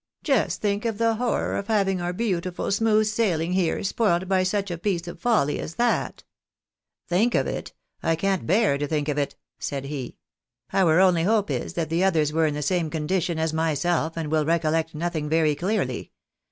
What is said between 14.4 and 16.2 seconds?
recollect nothing very clearly.